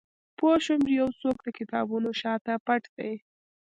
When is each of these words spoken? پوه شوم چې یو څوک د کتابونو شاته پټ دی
پوه 0.37 0.55
شوم 0.65 0.79
چې 0.87 0.93
یو 1.01 1.09
څوک 1.21 1.37
د 1.43 1.47
کتابونو 1.57 2.09
شاته 2.21 2.53
پټ 2.65 2.83
دی 2.97 3.13